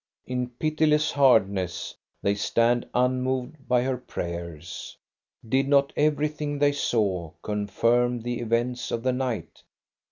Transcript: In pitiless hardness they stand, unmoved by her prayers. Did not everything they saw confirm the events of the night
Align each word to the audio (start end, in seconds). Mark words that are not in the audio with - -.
In 0.25 0.49
pitiless 0.49 1.11
hardness 1.11 1.95
they 2.23 2.33
stand, 2.33 2.89
unmoved 2.91 3.67
by 3.67 3.83
her 3.83 3.97
prayers. 3.97 4.97
Did 5.47 5.67
not 5.67 5.93
everything 5.95 6.57
they 6.57 6.71
saw 6.71 7.33
confirm 7.43 8.19
the 8.23 8.39
events 8.39 8.89
of 8.89 9.03
the 9.03 9.13
night 9.13 9.61